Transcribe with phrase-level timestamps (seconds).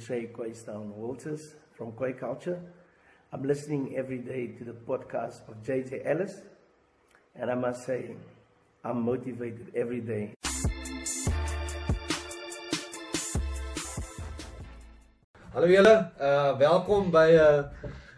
[0.00, 2.58] say Quaystown Walters from Quay Culture.
[3.32, 6.40] I'm listening every day to the podcast of JJ Ellis,
[7.36, 8.16] and I must say,
[8.82, 10.32] I'm motivated every day.
[15.52, 17.68] Hallo julle, uh welkom by uh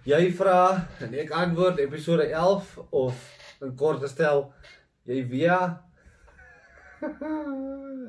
[0.06, 3.16] jy vra en ek antwoord episode 11 of
[3.64, 4.52] in kort gestel
[5.08, 5.58] jy via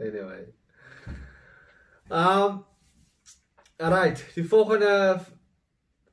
[0.05, 0.45] anyway.
[2.11, 2.61] Um
[3.77, 5.19] Alright, die volgende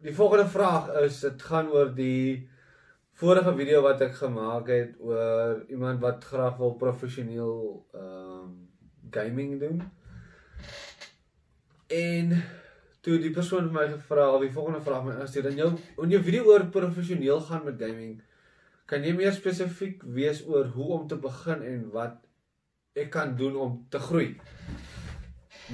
[0.01, 2.49] die volgende vraag is dit gaan oor die
[3.21, 7.59] vorige video wat ek gemaak het oor iemand wat graag wil professioneel
[7.93, 8.55] um
[9.13, 9.83] gaming doen.
[11.93, 12.33] En
[13.05, 15.71] toe die persoon vir my gevra of die volgende vraag my instuur dan jou
[16.07, 18.23] in jou video oor professioneel gaan met gaming
[18.89, 22.25] kan jy meer spesifiek wees oor hoe om te begin en wat
[22.97, 24.33] ek kan doen om te groei.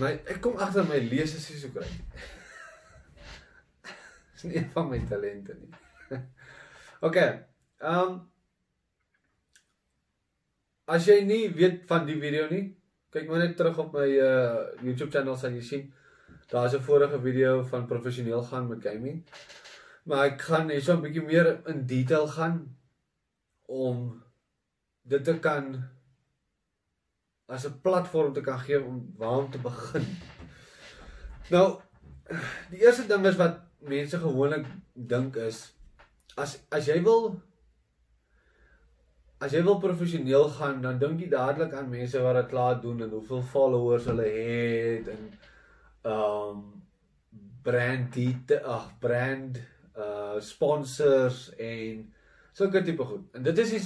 [0.01, 1.89] My ek kom agter my lees is nie so kry.
[4.35, 5.71] Dis nie een van my talente nie.
[7.07, 7.17] OK.
[7.17, 8.17] Ehm um,
[10.87, 12.69] As jy nie weet van die video nie,
[13.11, 15.89] kyk maar net terug op my uh YouTube channel sal jy sien.
[16.53, 19.25] Daar's 'n vorige video van professioneel gaan met gaming.
[20.05, 22.77] Maar ek gaan net so 'n bietjie meer in detail gaan
[23.67, 24.23] om
[25.03, 25.75] dit te kan
[27.47, 30.07] as 'n platform te kan gee om waar om te begin.
[31.51, 31.81] Nou,
[32.71, 35.77] die eerste ding is wat mense gewoonlik dink is
[36.37, 37.37] as as jy wil
[39.41, 43.03] as jy wil professioneel gaan, dan dink jy dadelik aan mense wat dit klaar doen
[43.05, 45.31] en hoeveel followers hulle het en
[46.13, 46.65] um
[47.67, 49.59] brand dit ag brand
[49.97, 52.05] uh sponsors en
[52.57, 53.25] sulke tipe goed.
[53.35, 53.83] En dit is die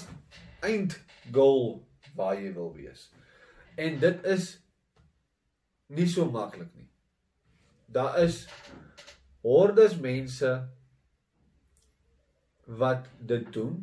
[0.66, 0.96] eind
[1.32, 1.80] goal
[2.16, 3.08] waar jy wil wees.
[3.80, 4.50] En dit is
[5.96, 6.88] nie so maklik nie.
[7.90, 8.44] Daar is
[9.42, 10.50] hordes mense
[12.80, 13.82] wat dit doen.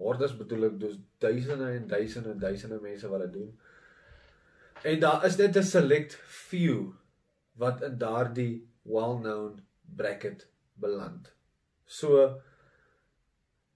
[0.00, 3.50] Hordes bedoel ek dus duisende en duisende en duisende mense wat dit doen.
[4.88, 6.94] En daar is net 'n select few
[7.52, 9.60] wat in daardie well-known
[9.96, 11.32] bracket beland.
[11.84, 12.40] So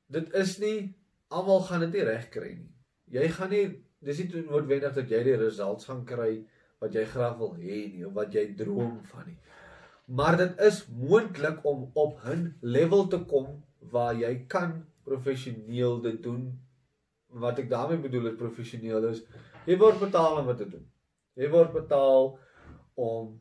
[0.06, 0.97] dit is nie
[1.28, 2.72] almal gaan dit nie reg kry nie.
[3.05, 6.44] Jy gaan nie dis nie noodwendig dat jy die results gaan kry
[6.82, 9.38] wat jy graag wil hê nie of wat jy droom van nie.
[10.04, 16.22] Maar dit is moontlik om op 'n level te kom waar jy kan professioneel dit
[16.22, 16.60] doen.
[17.28, 19.22] Wat ek daarmee bedoel is professioneel is
[19.66, 20.86] jy word betaal om wat te doen.
[21.34, 22.38] Jy word betaal
[22.94, 23.41] om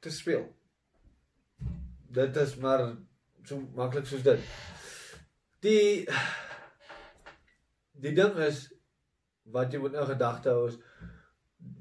[0.00, 0.48] te speel.
[2.08, 2.96] Dit is maar
[3.44, 4.40] so maklik soos dit.
[5.60, 6.08] Die
[8.02, 8.66] die ding is
[9.54, 10.78] wat jy moet nou gedagte hou is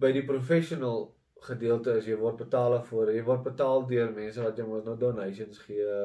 [0.02, 1.12] by die professional
[1.42, 4.98] gedeelte is jy word betaal vir jy word betaal deur mense wat jy moet nou
[4.98, 5.96] donations gee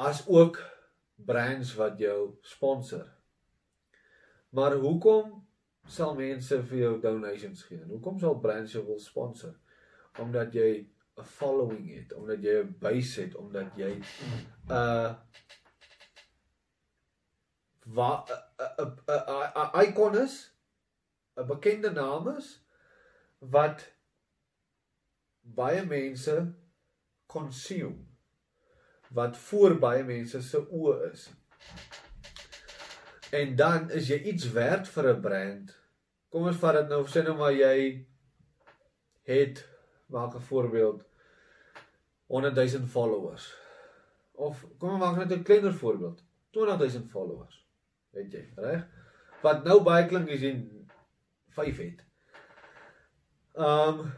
[0.00, 0.56] as ook
[1.20, 3.02] brands wat jou sponsor.
[4.56, 5.34] Maar hoekom
[5.84, 7.82] sal mense vir jou donations gee?
[7.90, 9.52] Hoekom sal brands jou wil sponsor?
[10.18, 10.86] omdat jy
[11.16, 14.02] 'n following het, omdat jy 'n base het, omdat jy 'n
[14.70, 15.14] uh,
[17.90, 20.52] 'n 'n icon is,
[21.36, 22.60] 'n bekende naam is
[23.38, 23.88] wat
[25.40, 26.54] baie mense
[27.26, 28.06] consume
[29.10, 31.30] wat voor baie mense se oë is.
[33.30, 35.76] En dan is jy iets werd vir 'n brand.
[36.28, 38.06] Kom ons vat dit nou, sê nou maar jy
[39.22, 39.66] het
[40.06, 41.04] maak 'n voorbeeld
[42.26, 43.54] 100 000 followers.
[44.32, 46.22] Of kom ons maak net 'n kleiner voorbeeld.
[46.50, 47.66] 20 000 followers.
[48.16, 48.86] Weet jy, reg?
[49.42, 50.54] Wat nou baie klink as jy
[51.56, 52.02] 5 het.
[53.54, 54.10] Um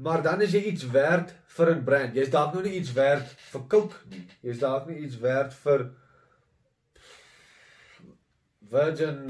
[0.00, 2.14] Maar dan is jy iets werd vir 'n brand.
[2.16, 4.22] Jy's dalk nou nie iets werd vir kook nie.
[4.40, 5.90] Jy's dalk nie iets werd vir
[8.70, 9.20] Virgin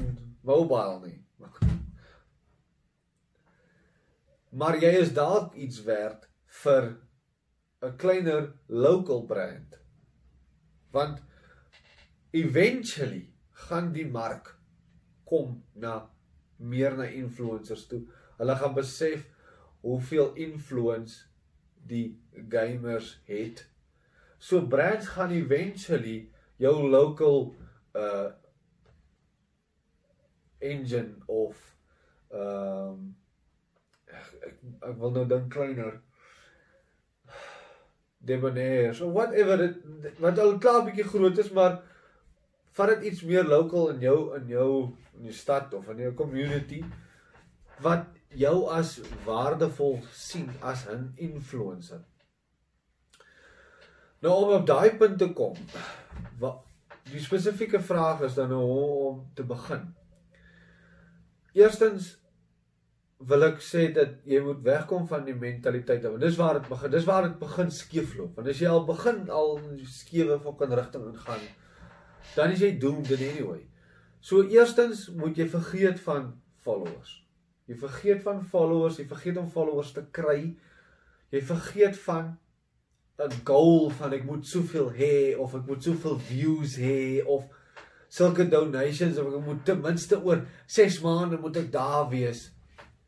[0.43, 1.21] Mobile nie
[4.51, 6.27] maar jy is dalk iets werd
[6.63, 6.97] vir
[7.81, 9.79] 'n kleiner local brand.
[10.91, 11.21] Want
[12.31, 13.29] eventually
[13.67, 14.55] gaan die mark
[15.27, 16.09] kom na
[16.57, 18.01] meer na influencers toe.
[18.37, 19.25] Hulle gaan besef
[19.81, 21.25] hoeveel influence
[21.87, 22.19] die
[22.49, 23.65] gamers het.
[24.37, 26.31] So brands gaan eventually
[26.61, 27.55] jou local
[27.97, 28.31] uh
[30.61, 31.57] engine of
[32.29, 33.15] ehm um,
[34.05, 34.27] ek
[34.89, 35.95] ek wil nou dink kleiner
[38.29, 39.79] debonair so whatever it
[40.21, 41.79] wat al klaar bietjie groot is maar
[42.77, 44.71] vat dit iets meer local in jou in jou
[45.17, 46.83] in jou stad of in jou community
[47.83, 48.07] wat
[48.37, 52.01] jou as waardevol sien as 'n influencer.
[54.21, 55.55] Nou om op daai punt te kom,
[56.39, 56.61] wat
[57.11, 58.63] die spesifieke vraag is dan nou
[59.09, 59.95] om te begin.
[61.53, 62.17] Eerstens
[63.17, 66.91] wil ek sê dat jy moet wegkom van die mentaliteit want dis waar dit begin.
[66.91, 68.35] Dis waar dit begin skeefloop.
[68.35, 71.43] Want as jy al begin al skewe fucking rigting ingaan,
[72.35, 73.65] dan is jy doomed in anyway.
[74.21, 77.17] So eerstens moet jy vergeet van followers.
[77.65, 80.53] Jy vergeet van followers, jy vergeet om followers te kry.
[81.31, 82.37] Jy vergeet van
[83.21, 87.45] 'n goal van ek moet soveel hê of ek moet soveel views hê of
[88.09, 92.49] sulke donations of ek moet ten minste oor 6 maande moet ek daar wees.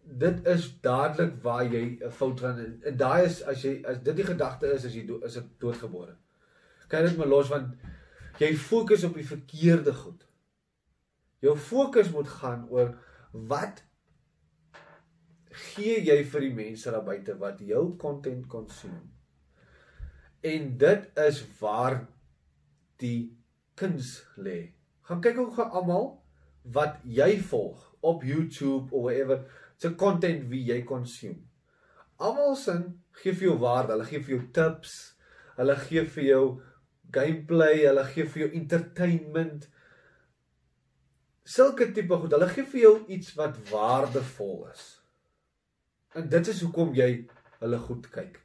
[0.03, 3.97] Dit is dadelik waar jy 'n fout gaan en, en daai is as jy as
[4.03, 6.15] dit die gedagte is as jy do, is dit doodgebore.
[6.87, 7.75] Kyk dit maar los want
[8.43, 10.21] jy fokus op die verkeerde goed.
[11.43, 12.93] Jou fokus moet gaan oor
[13.31, 13.83] wat
[15.53, 19.01] gee jy vir die mense daar buite wat jou content consume.
[20.43, 22.01] En dit is waar
[22.99, 23.33] die
[23.79, 24.73] kuns lê.
[25.07, 26.09] Gaan kyk hoe gaan almal
[26.73, 29.43] wat jy volg op YouTube of whatever
[29.77, 31.41] se content wie jy consume.
[32.23, 32.85] Almal sin
[33.19, 34.93] gee vir jou waarde, hulle gee vir jou tips,
[35.57, 36.45] hulle gee vir jou
[37.13, 39.67] gameplay, hulle gee vir jou entertainment.
[41.43, 44.85] Sulke tipe goed, hulle gee vir jou iets wat waardevol is.
[46.17, 47.09] En dit is hoekom jy
[47.63, 48.39] hulle goed kyk.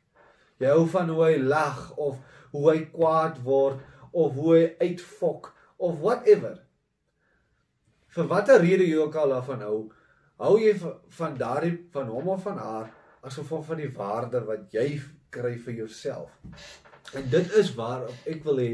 [0.58, 2.18] Jy hou van hoe hy lag of
[2.54, 6.56] hoe hy kwaad word of hoe hy uitfok of whatever.
[8.16, 9.78] Vir watter rede jy ook al daarvan hou,
[10.42, 10.74] hou jy
[11.18, 12.90] van daardie van hom of van haar
[13.22, 15.00] as gevolg van die waarde wat jy
[15.34, 16.32] kry vir jouself.
[17.16, 18.72] En dit is waar ek wil hê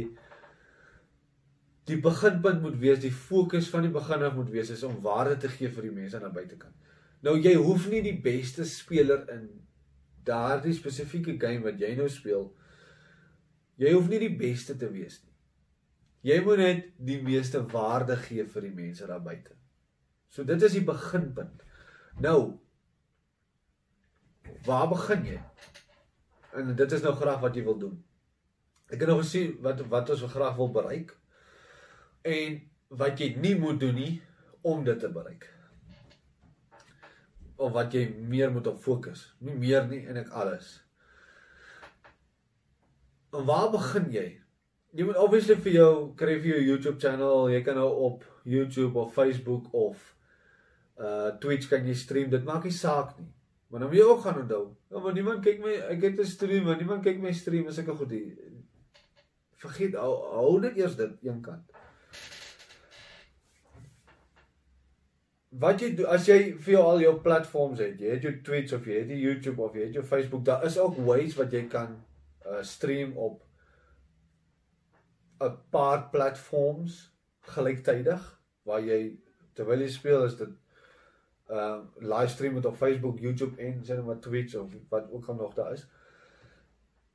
[1.85, 5.37] die beginpunt moet wees, die fokus van die begin af moet wees is om waarde
[5.43, 6.75] te gee vir die mense aan die buitekant.
[7.25, 9.47] Nou jy hoef nie die beste speler in
[10.25, 12.49] daardie spesifieke game wat jy nou speel.
[13.81, 15.33] Jy hoef nie die beste te wees nie.
[16.25, 19.53] Jy moet net die meeste waarde gee vir die mense daar buite.
[20.33, 21.61] So dit is die beginpunt.
[22.25, 22.39] Nou
[24.65, 25.39] waar begin jy?
[26.57, 27.97] En dit is nou graag wat jy wil doen.
[28.93, 31.17] Ek het nou gesien wat wat ons graag wil bereik
[32.23, 34.15] en wat jy nie moet doen nie
[34.63, 35.49] om dit te bereik
[37.57, 39.29] of wat jy meer moet op fokus.
[39.39, 40.73] Nie meer nie en ek alles.
[43.35, 44.27] En waar begin jy?
[44.95, 47.49] Jy moet obviously vir jou kry vir jou YouTube channel.
[47.51, 50.11] Jy kan nou op YouTube of Facebook of
[51.01, 52.31] uh Twitch kan jy stream.
[52.31, 53.31] Dit maak nie saak nie.
[53.71, 54.65] Maar nou moet jy ook gaan onthou.
[54.93, 57.79] Ja, maar niemand kyk my ek het 'n stream, maar niemand kyk my stream as
[57.79, 58.37] ek goed hier.
[59.65, 61.75] Vergeet hou, hou net eers dit een kant.
[65.61, 68.75] wat jy doen as jy vir jou al jou platforms het, jy het jou Twitch
[68.75, 71.55] of jy het die YouTube of jy het jou Facebook, daar is ook ways wat
[71.55, 71.95] jy kan
[72.45, 73.43] uh stream op
[75.41, 77.13] 'n paar platforms
[77.55, 78.23] gelyktydig
[78.65, 79.17] waar jy
[79.55, 80.53] terwyl jy speel is dit
[81.51, 85.55] uh livestream met op Facebook, YouTube en net maar Twitch of wat ook al nog
[85.55, 85.87] daar is.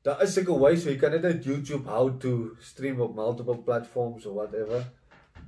[0.03, 3.57] Daar is seker ways so jy kan net op YouTube how to stream op multiple
[3.65, 4.85] platforms of whatever.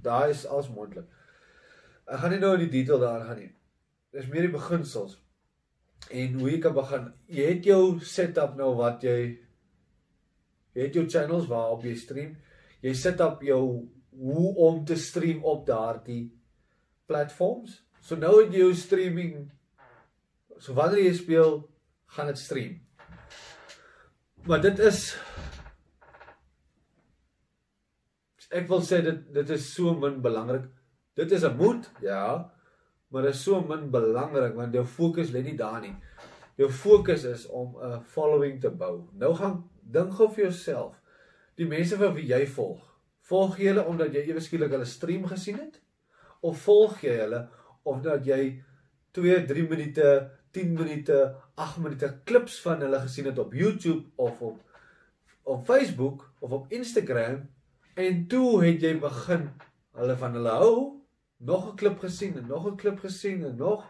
[0.04, 1.08] Daar is als moontlik.
[2.12, 3.52] Ek gaan nie nou in die detail daar gaan nie.
[4.12, 5.16] Dis meer die beginsels.
[6.12, 7.08] En hoe jy kan begin.
[7.32, 9.18] Jy het jou setup nou wat jy
[10.76, 12.36] jy het jou channels waarop jy stream.
[12.84, 13.64] Jy sit op jou
[14.20, 16.26] hoe om te stream op daardie
[17.08, 17.80] platforms.
[18.04, 19.36] So nou het jy jou streaming
[20.62, 21.62] so wanneer jy speel,
[22.12, 22.80] gaan dit stream.
[24.48, 25.02] Maar dit is
[28.52, 30.66] ek wil sê dit dit is so min belangrik
[31.14, 32.52] Dit is 'n moed, ja,
[33.08, 35.96] maar dit is so min belangrik want jou fokus lê nie daar nie.
[36.56, 39.08] Jou fokus is om 'n following te bou.
[39.14, 40.96] Nou gaan dink gou vir jouself.
[41.56, 42.82] Die mense wat wie jy volg,
[43.20, 45.82] volg jy hulle omdat jy ewe skielik hulle stream gesien het
[46.42, 47.50] of volg jy hulle
[47.84, 48.64] omdat jy
[49.12, 54.42] 2, 3 minute, 10 minute, 8 minute klips van hulle gesien het op YouTube of
[54.42, 54.60] op
[55.44, 57.50] op Facebook of op Instagram
[57.94, 59.50] en toe het jy begin
[59.98, 60.76] hulle van hulle hou
[61.38, 63.86] nog 'n klip gesien en nog 'n klip gesien en nog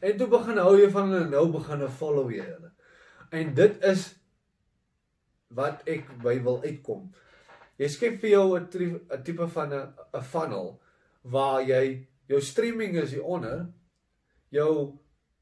[0.00, 2.72] en toe begin hou jy van hulle nou begin 'n follow jy hulle.
[3.30, 4.14] En dit is
[5.48, 7.10] wat ek by wil uitkom.
[7.76, 10.80] Jy skep vir jou 'n tipe van 'n 'n funnel
[11.22, 13.68] waar jy jou streaming is hier onder,
[14.48, 14.98] jou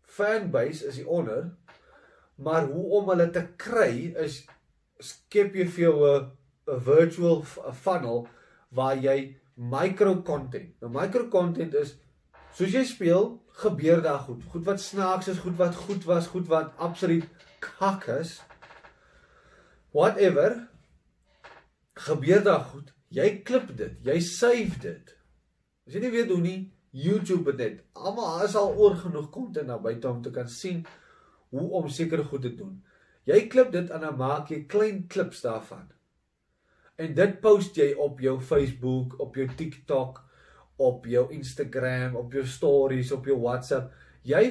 [0.06, 1.50] fanbase is hier onder,
[2.36, 4.44] maar hoe om hulle te kry is
[5.02, 7.42] skep jy vir jou 'n virtual
[7.82, 8.28] funnel
[8.70, 10.74] waar jy micro content.
[10.80, 11.96] Nou micro content is
[12.56, 14.44] Soos jy speel, gebeur daar goed.
[14.48, 17.26] Goed wat snaaks is, goed wat goed was, goed wat absoluut
[17.60, 18.38] kak is.
[19.92, 20.62] Whatever.
[22.06, 22.94] Gebeur daar goed.
[23.12, 25.12] Jy klip dit, jy save dit.
[25.84, 26.60] As jy nie weet hoe nie,
[26.96, 27.82] YouTube dit.
[27.92, 30.84] Almal is al oor genoeg content daar buite om te kan sien
[31.52, 32.78] hoe om sekere goed te doen.
[33.28, 35.90] Jy klip dit en dan maak jy klein klips daarvan.
[36.96, 40.22] En dit post jy op jou Facebook, op jou TikTok,
[40.80, 43.92] op jou Instagram, op jou stories, op jou WhatsApp.
[44.24, 44.48] Jy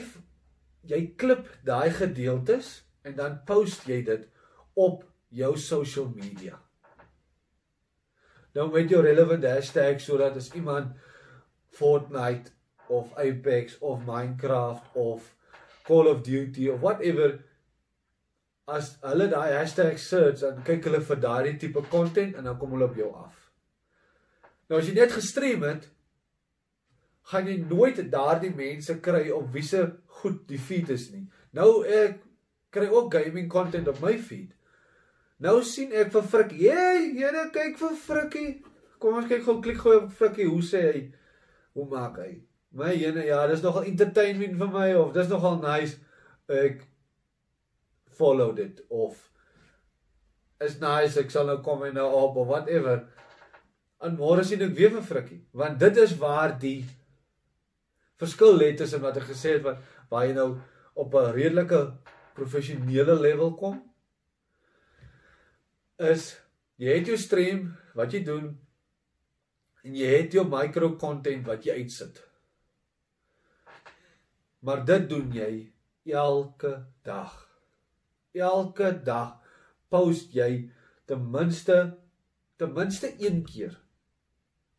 [0.86, 4.28] jy klip daai gedeeltes en dan post jy dit
[4.78, 5.02] op
[5.34, 6.60] jou social media.
[8.56, 10.94] Nou met jou relevant hashtag sodat as iemand
[11.78, 12.52] Fortnite
[12.90, 15.34] of Apex of Minecraft of
[15.88, 17.40] Call of Duty of whatever
[18.68, 22.74] as hulle daai hashtag search dan kyk hulle vir daardie tipe content en dan kom
[22.74, 23.36] hulle op jou af.
[24.70, 25.86] Nou as jy net gestream het,
[27.30, 29.84] gaan jy nooit daardie mense kry op wie se
[30.22, 31.26] goed die feed is nie.
[31.54, 32.22] Nou ek
[32.74, 34.50] kry ook gaming content op my feed.
[35.46, 38.64] Nou sien ek vir Frikkie, "Hey, jene kyk vir Frikkie.
[39.00, 41.12] Kom ons kyk gou klik gou op Frikkie, hoe sê hy?
[41.76, 42.32] Hoe maak hy?"
[42.76, 45.96] My jene, ja, dis nogal entertainment vir my of dis nogal nice.
[46.52, 46.84] Ek
[48.18, 49.22] follow dit of
[50.64, 53.06] is nice, ek sal nou kom en nou op of whatever.
[54.04, 56.82] En môre sien ek weer vir Frikkie, want dit is waar die
[58.20, 60.50] verskil lê tussen wat ek gesê het wat waar jy nou
[60.96, 61.80] op 'n redelike
[62.36, 63.82] professionele level kom
[66.00, 66.36] is
[66.78, 68.54] jy het jou stream wat jy doen
[69.86, 72.18] en jy het jou micro content wat jy uitsit.
[74.66, 75.52] Maar dit doen jy
[76.10, 76.74] elke
[77.06, 77.36] dag.
[78.34, 79.38] Elke dag
[79.94, 80.72] post jy
[81.06, 81.78] ten minste
[82.58, 83.76] ten minste een keer.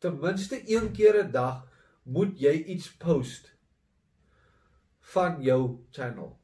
[0.03, 1.63] Ten minste een keer 'n dag
[2.03, 3.53] moet jy iets post
[5.13, 6.37] van jou channel.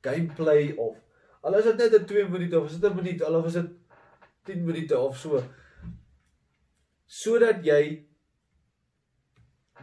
[0.00, 0.96] Gameplay of
[1.42, 3.70] al is dit net 'n 2 minute of is dit 'n minuut of is dit
[4.44, 5.42] 10 minute of so
[7.10, 7.82] sodat jy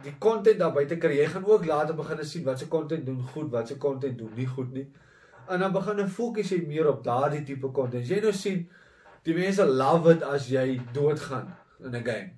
[0.04, 1.18] die content daar buite kry.
[1.18, 4.32] Jy gaan ook later begin sien wat se content doen goed, wat se content doen
[4.36, 4.86] nie goed nie.
[5.48, 8.06] En dan begin jy fokus jy meer op daardie tipe content.
[8.08, 8.64] Jy nou sien
[9.26, 11.50] die mense love it as jy doodgaan
[11.84, 12.30] in 'n game.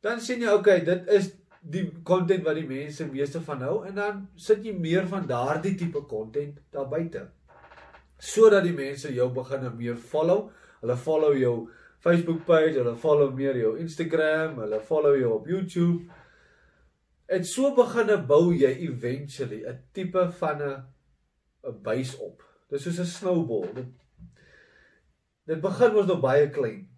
[0.00, 3.94] Dan sien jy okay, dit is die content wat die mense meeste van hou en
[3.94, 7.26] dan sit jy meer van daardie tipe content daar buite
[8.20, 10.50] sodat die mense jou begin meer follow.
[10.80, 11.68] Hulle follow jou
[12.00, 16.08] Facebook page, hulle follow meer jou Instagram, hulle follow jou op YouTube.
[17.30, 20.84] En so begin bou jy eventually 'n tipe van 'n
[21.64, 22.42] 'n base op.
[22.70, 23.68] Dis soos 'n snowball.
[23.74, 23.86] Dit
[25.44, 26.88] dit begin mos nog baie klein.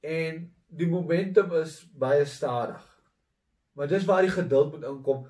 [0.00, 2.84] En die momentum is baie stadig.
[3.72, 5.26] Maar dis waar die geduld moet inkom.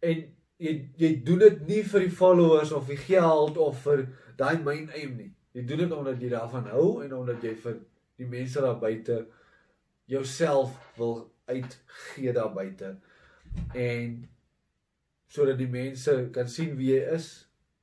[0.00, 4.58] En jy jy doen dit nie vir die followers of die geld of vir daai
[4.62, 5.34] main aim nie.
[5.52, 7.80] Jy doen dit omdat jy daarvan hou en omdat jy vir
[8.16, 9.26] die mense daar buite
[10.04, 12.98] jouself wil uitgee daar buite.
[13.74, 14.28] En
[15.26, 17.30] sodat die mense kan sien wie jy is.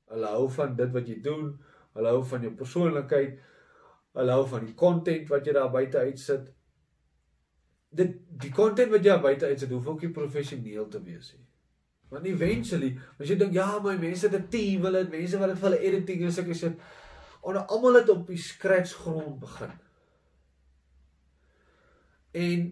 [0.09, 1.51] Hulle hou van dit wat jy doen.
[1.97, 3.39] Hulle hou van jou persoonlikheid.
[4.17, 6.49] Hulle hou van die content wat jy daar buite uitsit.
[7.89, 11.45] Dit die content wat jy daar buite uitsit, hoef ook nie professioneel te wees nie.
[12.09, 15.49] Want eventually, as jy dink ja, my mense het 'n team, hulle het mense wat
[15.49, 16.79] dit vir hulle editing en sulke shit.
[17.41, 19.73] Onder almal het op die scratch grond begin.
[22.31, 22.65] En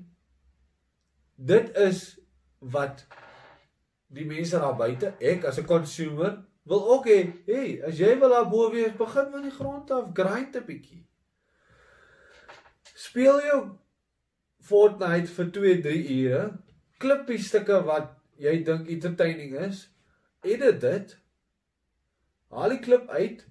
[1.35, 2.19] dit is
[2.59, 3.07] wat
[4.07, 8.29] die mense daar buite, ek as 'n consumer wil ook hê, hey, as jy wil
[8.29, 11.03] daar bo wees, begin van die grond af, grind 'n bietjie.
[12.93, 13.59] Speel jou
[14.59, 16.57] Fortnite vir 2-3 ure,
[16.99, 19.87] klippie stukke wat jy dink entertaining is,
[20.43, 21.17] edit dit.
[22.51, 23.47] Haal die klip uit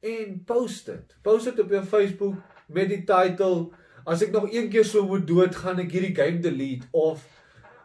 [0.00, 1.16] en post dit.
[1.22, 2.34] Post dit op jou Facebook
[2.66, 3.70] met die title
[4.06, 7.22] as ek nog een keer so moet dood gaan ek hierdie game delete of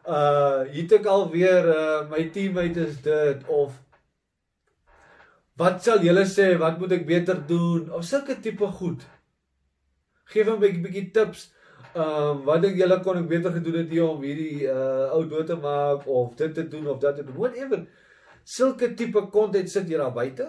[0.08, 3.78] uh het ek alweer uh my teammate is dit of
[5.60, 9.08] wat sal julle sê wat moet ek beter doen of sulke tipe goed.
[10.30, 11.50] Geef hom 'n bietjie bietjie tips
[11.94, 15.24] Ehm um, wat dink julle kon ek beter gedoen het hier om hierdie uh ou
[15.30, 17.38] dood te maak of dit te doen of dat te doen.
[17.38, 17.88] Whatever.
[18.46, 20.46] Sulke tipe content sit hier daar buite.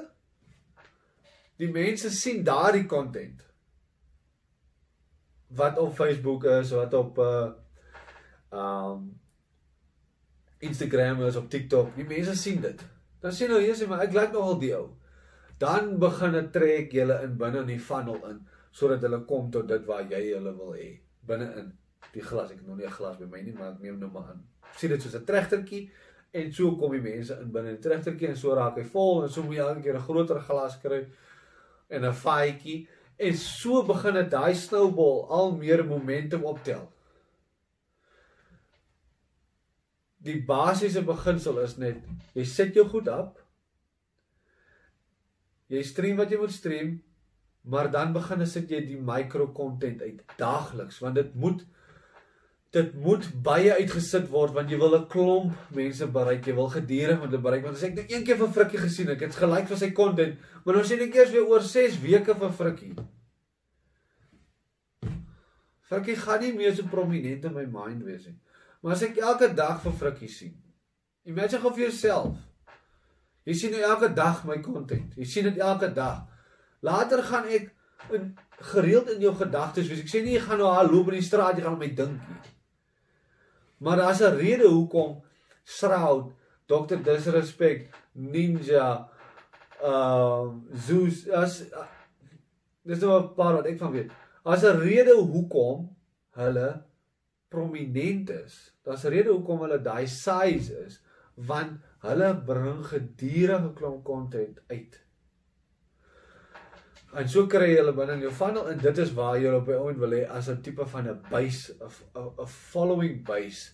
[1.56, 3.40] Die mense sien daardie content.
[5.56, 7.50] Wat op Facebook is, wat op uh
[8.52, 9.20] um,
[10.58, 11.94] Instagram is, op TikTok.
[11.96, 12.82] Die mense sien dit.
[13.20, 14.88] Dan sien hulle, "Jesus, maar ek like nogal die ou."
[15.58, 18.40] Dan begin dit trek julle in binne in die funnel in
[18.70, 21.72] sodat hulle kom tot dit waar jy hulle wil hê binne-in
[22.14, 22.50] die glas.
[22.50, 24.44] Ek het nog nie 'n glas by my nie, maar ek neem nou maar aan.
[24.76, 25.90] Sien dit soos 'n tregtertjie
[26.32, 29.28] en so kom die mense in binne die tregtertjie en so raak hy vol en
[29.28, 31.06] so moet jy elke keer 'n groter glas kry
[31.88, 32.88] en 'n faaitjie
[33.20, 36.86] en so begin dit daai snowball al meer momentum optel.
[40.24, 42.00] Die basiese beginsel is net
[42.36, 43.38] jy sit jou goed op.
[45.70, 46.96] Jy stream wat jy moet stream,
[47.62, 51.64] maar dan begin as jy die micro content uit daagliks want dit moet
[52.74, 57.18] dit moet baie uitgesit word want jy wil 'n klomp mense bereik jy wil gedurig
[57.20, 59.66] met hulle bereik want as ek net een keer vir Frikkie gesien ek het gelyk
[59.68, 62.94] vir sy content maar nou sien ek eers weer oor 6 weke vir Frikkie
[65.90, 68.38] Frikkie gaan nie meer so prominent in my mind wees nie
[68.82, 70.54] maar as ek elke dag vir Frikkie sien
[71.26, 72.36] imagine gou vir jouself
[73.44, 76.26] jy sien nou elke dag my content jy sien dit elke dag
[76.80, 77.74] Later gaan ek
[78.16, 78.32] in
[78.72, 80.00] gereeld in jou gedagtes wees.
[80.00, 82.16] Ek sê nie jy gaan nou haar loop in die straat, jy gaan my dink
[82.16, 82.40] nie.
[83.80, 85.22] Maar daar's 'n rede hoekom
[85.64, 86.32] Shroud,
[86.66, 86.96] Dr.
[87.02, 89.08] Disrespect, Ninja,
[89.82, 90.48] uh
[90.86, 91.86] Zeus as uh,
[92.82, 94.12] dis nou 'n paar wat ek van weet.
[94.44, 95.96] As 'n rede hoekom
[96.36, 96.82] hulle
[97.48, 98.74] prominent is.
[98.84, 101.00] Daar's 'n rede hoekom hulle daai size is,
[101.34, 105.00] want hulle bring gedurende klomp content uit.
[107.18, 109.66] En so kry jy hulle binne in jou funnel en dit is waar jy op
[109.66, 111.74] by ooit wil hê as 'n tipe van 'n base
[112.14, 113.72] 'n following base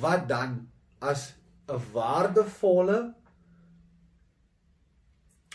[0.00, 0.66] wat dan
[1.00, 1.34] as
[1.68, 3.14] 'n waardevolle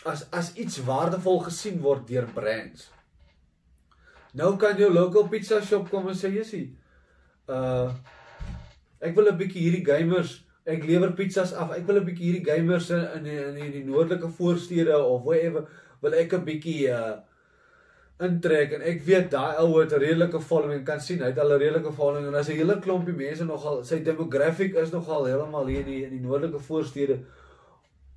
[0.06, 2.90] as as iets waardevol gesien word deur brands.
[4.34, 6.76] Nou kan jou local pizza shop kom en sê jissie,
[7.48, 7.92] uh
[9.00, 11.70] ek wil 'n bietjie hierdie gamers, ek lewer pizzas af.
[11.76, 15.22] Ek wil 'n bietjie hierdie gamers in in die, in die, die noordelike voorstede of
[15.24, 15.68] whatever
[16.02, 17.16] wil ek 'n bietjie uh
[18.18, 21.52] intrek en ek weet daai ou het 'n redelike following kan sien hy het al
[21.52, 25.66] 'n redelike following en as 'n hele klompie mense nogal sy demographic is nogal heeltemal
[25.66, 27.20] hier in die in die noordelike voorstede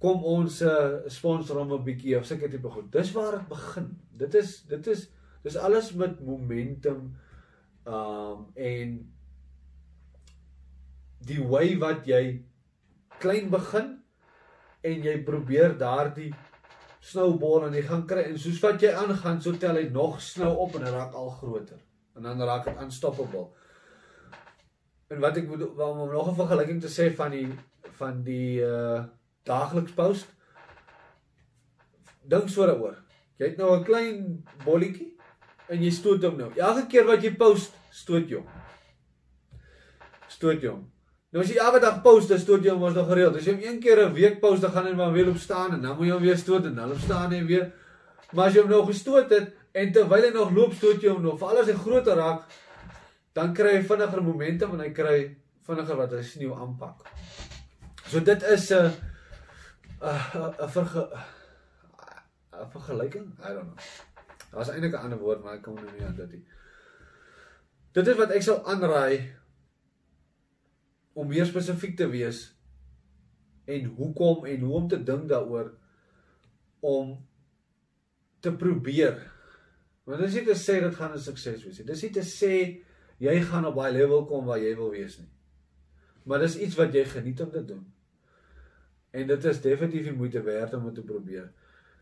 [0.01, 2.91] kom ons uh, sponsor hom 'n bietjie of seker tipe goed.
[2.91, 3.98] Dis waar dit begin.
[4.17, 5.09] Dit is dit is
[5.44, 7.13] dis alles met momentum
[7.85, 9.11] um en
[11.25, 12.41] die way wat jy
[13.20, 14.01] klein begin
[14.81, 16.33] en jy probeer daardie
[17.01, 20.51] snowball en jy gaan kry en soos wat jy aangaan, so tel hy nog snou
[20.66, 21.79] op en hy raak al groter.
[22.16, 23.48] En dan raak dit unstoppable.
[25.11, 27.50] En wat ek moet om nog 'n vergelyking te sê van die
[27.98, 29.03] van die uh
[29.44, 30.27] daagliks post.
[32.22, 32.98] Dink so daaroor.
[33.37, 35.18] Jy het nou 'n klein bolletjie
[35.68, 36.51] en jy stoot hom nou.
[36.55, 38.48] Elke keer wat jy post, stoot jy hom.
[40.27, 40.91] Stoot jy hom.
[41.31, 43.37] Nou as jy elke dag post, dan stoot jy hom mos nog gereeld.
[43.39, 45.74] As jy hom een keer 'n week post, dan gaan hy maar weer op staan
[45.74, 47.72] en dan moet jy hom weer stoot en dan op staan en weer.
[48.33, 51.22] Maar as jy hom nou gestoot het en terwyl hy nog loop, stoot jy hom
[51.22, 51.39] nog.
[51.39, 52.44] Veral as hy groter raak,
[53.33, 57.07] dan kry hy vinniger momentum en hy kry vinniger wat hy sneeu aanpak.
[58.07, 58.91] So dit is 'n
[60.01, 60.67] 'n 'n
[62.61, 63.27] 'n vergelyking.
[63.39, 63.77] I don't know.
[64.51, 66.46] Daar's eintlik 'n ander woord, maar ek kom nou nie aan dit nie.
[67.94, 69.33] Dit is wat ek sou aanraai
[71.22, 72.48] om meer spesifiek te wees
[73.70, 75.70] en hoekom en hoe om te dink daaroor
[76.81, 77.14] om
[78.42, 79.20] te probeer.
[80.10, 81.86] Want dis nie te sê dit gaan 'n sukses wees nie.
[81.86, 82.81] Dis nie te sê
[83.20, 85.29] jy gaan op daai level kom waar jy wil wees nie.
[86.25, 87.86] Maar dis iets wat jy geniet om te doen.
[89.12, 91.51] En dit is definitief die moeite werd om dit te probeer.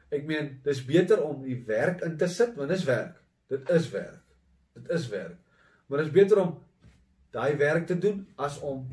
[0.09, 3.21] Ek meen, dis beter om die werk in te sit want dis werk.
[3.47, 4.23] Dit is werk.
[4.73, 5.37] Dit is werk.
[5.87, 6.57] Maar dis beter om
[7.31, 8.87] daai werk te doen as om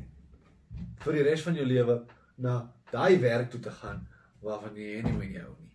[1.05, 2.01] vir die res van jou lewe
[2.43, 2.57] na
[2.93, 4.03] daai werk toe te gaan
[4.45, 5.73] waarvan jy nie meer hou nie.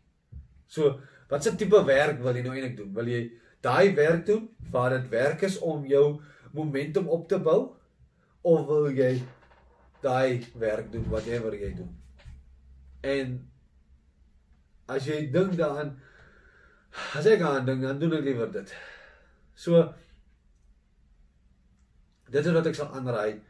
[0.71, 0.99] So,
[1.31, 2.91] wat se tipe werk wil jy nou eintlik doen?
[2.95, 3.21] Wil jy
[3.63, 6.21] daai werk doen waar dit werk is om jou
[6.55, 7.59] momentum op te bou
[8.47, 9.13] of wil jy
[10.03, 11.91] daai werk doen whatever jy doen?
[13.01, 13.35] En
[14.91, 15.95] as jy dink daaraan
[17.15, 18.73] as ek aan dink dan doen ek liewer dit.
[19.55, 19.87] So
[22.31, 23.41] Dit is wat ek sal aanraai.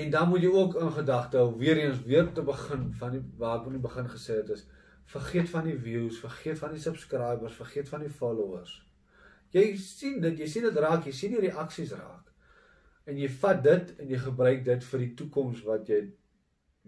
[0.00, 3.22] En dan moet jy ook in gedagte hou weer eens weer te begin van die
[3.40, 4.62] waar ek in die begin gesê het is
[5.10, 8.76] vergeet van die views, vergeet van die subscribers, vergeet van die followers.
[9.50, 12.30] Jy sien dit, jy sien dit raak, jy sien die reaksies raak.
[13.10, 16.04] En jy vat dit en jy gebruik dit vir die toekoms wat jy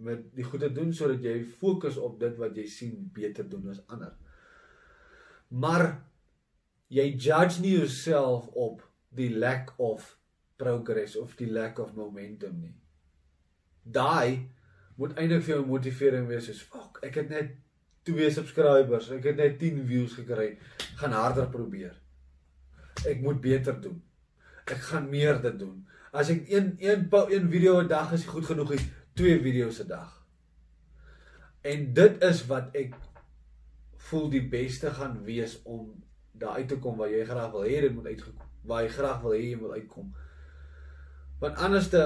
[0.07, 3.83] met die goeie doen sodat jy fokus op dit wat jy sien beter doen as
[3.93, 4.15] ander.
[5.51, 5.89] Maar
[6.93, 10.15] jy judge nie jouself op die lack of
[10.63, 12.77] progress of die lack of momentum nie.
[13.83, 14.49] Daai
[14.97, 17.55] moet eintlik vir jou motivering wees soos fuck, ek het net
[18.07, 20.57] 2 subscribers, ek het net 10 views gekry,
[21.01, 21.95] gaan harder probeer.
[23.09, 24.03] Ek moet beter doen.
[24.63, 25.81] ek gaan meer dit doen.
[26.15, 29.89] As ek een een een video 'n dag is goed genoeg, is twee video's 'n
[29.89, 30.25] dag.
[31.61, 32.95] En dit is wat ek
[33.97, 37.81] voel die beste gaan wees om daar uit te kom waar jy graag wil hê
[37.81, 40.13] dit moet uitgekom waar jy graag wil hê jy moet uitkom.
[41.43, 42.03] Want anders te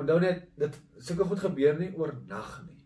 [0.00, 2.78] onthou net dit sulke goed gebeur nie oornag nie.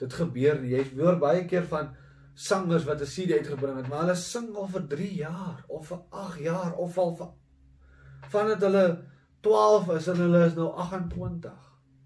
[0.00, 0.60] Dit gebeur.
[0.64, 1.94] Jy hoor baie keer van
[2.34, 6.00] sangers wat 'n CD uitgebring het, maar hulle sing al vir 3 jaar of vir
[6.10, 7.32] 8 jaar of al vir
[8.30, 8.84] vandat hulle
[9.40, 11.52] 12 is en hulle is nou 28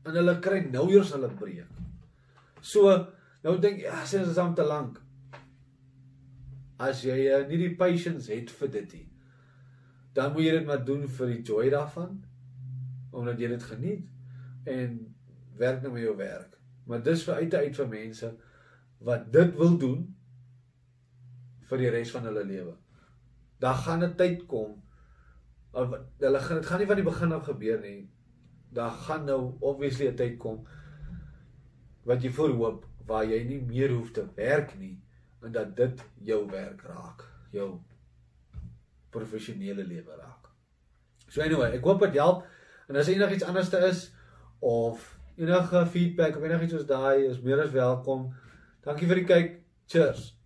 [0.04, 1.68] en hulle kry nou eers hulle breek.
[2.60, 2.92] So
[3.44, 5.00] nou dink jy, ja, sê dit is om te lank.
[6.80, 9.06] As jy uh, nie die patience het vir dit nie,
[10.16, 12.18] dan moet jy dit maar doen vir die joy daarvan
[13.10, 14.02] omdat jy dit geniet
[14.64, 15.14] en
[15.56, 16.58] werk nou met jou werk.
[16.86, 18.30] Maar dis vir uit uit vir mense
[18.98, 20.04] wat dit wil doen
[21.70, 22.76] vir die res van hulle lewe.
[23.60, 24.82] Daar gaan 'n tyd kom
[25.72, 28.10] hulle gaan dit gaan nie van die begin af gebeur nie.
[28.70, 30.66] Daar gaan nou obviously 'n tyd kom
[32.04, 35.02] wat jy voorhoop waar jy nie meer hoef te werk nie
[35.42, 37.80] en dat dit jou werk raak, jou
[39.10, 40.48] professionele lewe raak.
[41.28, 42.46] So anyway, ek hoop dit help
[42.88, 44.10] en as enigiets anderste is
[44.60, 48.28] of enige feedback of enigiets soos daai is meer as welkom.
[48.84, 49.56] Dankie vir die kyk.
[49.90, 50.39] Cheers.